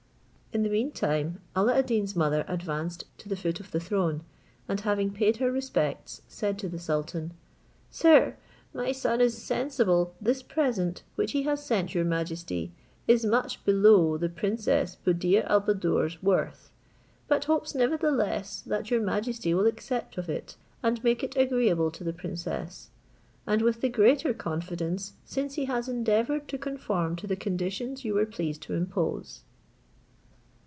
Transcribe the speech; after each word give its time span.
In 0.53 0.63
the 0.63 0.69
meantime 0.69 1.39
Alla 1.55 1.77
ad 1.77 1.85
Deen's 1.85 2.13
mother 2.13 2.43
advanced 2.45 3.05
to 3.19 3.29
the 3.29 3.37
foot 3.37 3.61
of 3.61 3.71
the 3.71 3.79
throne, 3.79 4.21
and 4.67 4.81
having 4.81 5.09
paid 5.13 5.37
her 5.37 5.49
respects, 5.49 6.23
said 6.27 6.59
to 6.59 6.67
the 6.67 6.77
sultan, 6.77 7.31
"Sir, 7.89 8.35
my 8.73 8.91
son 8.91 9.21
is 9.21 9.41
sensible 9.41 10.13
this 10.19 10.43
present, 10.43 11.03
which 11.15 11.31
he 11.31 11.43
has 11.43 11.65
sent 11.65 11.95
your 11.95 12.03
majesty, 12.03 12.73
is 13.07 13.23
much 13.25 13.63
below 13.63 14.17
the 14.17 14.27
princess 14.27 14.95
Buddir 14.97 15.45
al 15.49 15.61
Buddoor's 15.61 16.21
worth; 16.21 16.69
but 17.29 17.45
hopes, 17.45 17.73
nevertheless, 17.73 18.59
that 18.59 18.91
your 18.91 18.99
majesty 19.01 19.53
will 19.53 19.67
accept 19.67 20.17
of 20.17 20.27
it, 20.27 20.57
and 20.83 21.01
make 21.01 21.23
it 21.23 21.37
agreeable 21.37 21.89
to 21.91 22.03
the 22.03 22.11
princess, 22.11 22.89
and 23.47 23.61
with 23.61 23.79
the 23.79 23.87
greater 23.87 24.33
confidence 24.33 25.13
since 25.23 25.53
he 25.53 25.63
has 25.63 25.87
endeavoured 25.87 26.49
to 26.49 26.57
conform 26.57 27.15
to 27.15 27.25
the 27.25 27.37
conditions 27.37 28.03
you 28.03 28.13
were 28.13 28.25
pleased 28.25 28.61
to 28.63 28.73
impose." 28.73 29.43